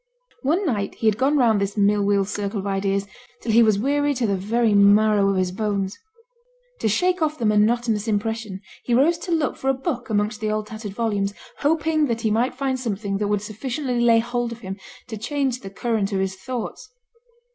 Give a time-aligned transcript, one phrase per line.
[0.41, 3.05] One night he had gone round this mill wheel circle of ideas
[3.39, 5.95] till he was weary to the very marrow of his bones.
[6.79, 10.49] To shake off the monotonous impression he rose to look for a book amongst the
[10.49, 14.61] old tattered volumes, hoping that he might find something that would sufficiently lay hold of
[14.61, 16.89] him to change the current of his thoughts.